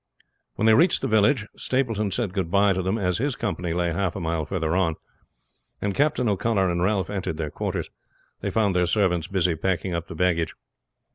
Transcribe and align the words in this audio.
When 0.55 0.65
they 0.65 0.73
reached 0.73 1.01
the 1.01 1.07
village 1.07 1.45
Stapleton 1.55 2.09
said 2.09 2.33
good 2.33 2.49
by 2.49 2.73
to 2.73 2.81
them, 2.81 2.97
as 2.97 3.19
his 3.19 3.35
company 3.35 3.71
lay 3.71 3.91
half 3.93 4.15
a 4.15 4.19
mile 4.19 4.45
further 4.45 4.75
on; 4.75 4.95
and 5.79 5.93
Captain 5.93 6.27
O'Connor 6.27 6.71
and 6.71 6.81
Ralph 6.81 7.11
entered 7.11 7.37
their 7.37 7.51
quarters. 7.51 7.91
They 8.39 8.49
found 8.49 8.75
their 8.75 8.87
servants 8.87 9.27
busy 9.27 9.53
packing 9.53 9.93
up 9.93 10.07
the 10.07 10.15
baggage. 10.15 10.55